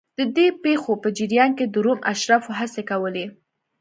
[0.19, 3.25] د دې پېښو په جریان کې د روم اشرافو هڅې کولې